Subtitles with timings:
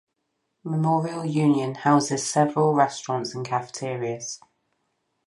[0.63, 4.39] Memorial Union houses several restaurants and cafeterias.